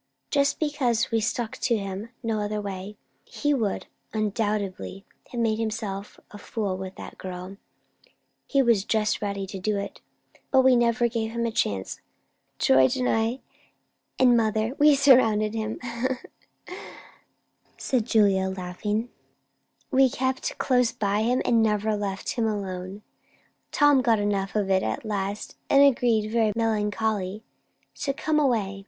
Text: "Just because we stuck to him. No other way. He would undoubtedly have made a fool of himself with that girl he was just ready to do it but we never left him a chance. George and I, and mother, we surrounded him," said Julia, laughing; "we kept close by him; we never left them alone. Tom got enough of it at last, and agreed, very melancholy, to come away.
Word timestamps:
"Just 0.31 0.59
because 0.59 1.11
we 1.11 1.21
stuck 1.21 1.57
to 1.57 1.77
him. 1.77 2.09
No 2.23 2.39
other 2.39 2.59
way. 2.59 2.97
He 3.23 3.53
would 3.53 3.85
undoubtedly 4.13 5.05
have 5.29 5.39
made 5.39 5.59
a 5.59 5.69
fool 5.69 6.73
of 6.73 6.79
himself 6.79 6.79
with 6.79 6.95
that 6.95 7.19
girl 7.19 7.57
he 8.47 8.63
was 8.63 8.83
just 8.83 9.21
ready 9.21 9.45
to 9.45 9.59
do 9.59 9.77
it 9.77 10.01
but 10.49 10.63
we 10.63 10.75
never 10.75 11.05
left 11.05 11.13
him 11.15 11.45
a 11.45 11.51
chance. 11.51 12.01
George 12.57 12.97
and 12.97 13.07
I, 13.07 13.41
and 14.17 14.35
mother, 14.35 14.73
we 14.79 14.95
surrounded 14.95 15.53
him," 15.53 15.79
said 17.77 18.07
Julia, 18.07 18.49
laughing; 18.49 19.09
"we 19.91 20.09
kept 20.09 20.57
close 20.57 20.91
by 20.91 21.21
him; 21.21 21.43
we 21.45 21.51
never 21.51 21.95
left 21.95 22.35
them 22.35 22.47
alone. 22.47 23.03
Tom 23.71 24.01
got 24.01 24.17
enough 24.17 24.55
of 24.55 24.67
it 24.71 24.81
at 24.81 25.05
last, 25.05 25.57
and 25.69 25.83
agreed, 25.83 26.31
very 26.31 26.53
melancholy, 26.55 27.43
to 27.97 28.13
come 28.13 28.39
away. 28.39 28.79